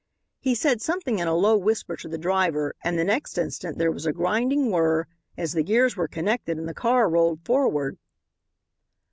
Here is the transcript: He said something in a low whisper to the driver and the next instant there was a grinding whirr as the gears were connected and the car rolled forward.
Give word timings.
He 0.39 0.55
said 0.55 0.81
something 0.81 1.19
in 1.19 1.27
a 1.27 1.35
low 1.35 1.55
whisper 1.55 1.95
to 1.97 2.07
the 2.09 2.17
driver 2.17 2.73
and 2.83 2.97
the 2.97 3.03
next 3.03 3.37
instant 3.37 3.77
there 3.77 3.91
was 3.91 4.07
a 4.07 4.11
grinding 4.11 4.71
whirr 4.71 5.05
as 5.37 5.53
the 5.53 5.61
gears 5.61 5.95
were 5.95 6.07
connected 6.07 6.57
and 6.57 6.67
the 6.67 6.73
car 6.73 7.07
rolled 7.07 7.45
forward. 7.45 7.99